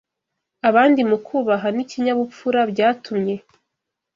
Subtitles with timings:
[0.69, 3.35] abandi mu kubaha n’ikinyabupfura byatumye